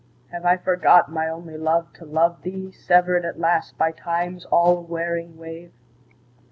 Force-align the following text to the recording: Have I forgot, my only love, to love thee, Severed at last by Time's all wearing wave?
Have 0.31 0.45
I 0.45 0.57
forgot, 0.57 1.11
my 1.11 1.29
only 1.29 1.57
love, 1.59 1.93
to 1.93 2.05
love 2.05 2.41
thee, 2.41 2.71
Severed 2.71 3.23
at 3.23 3.37
last 3.39 3.77
by 3.77 3.91
Time's 3.91 4.45
all 4.45 4.81
wearing 4.81 5.37
wave? 5.37 5.73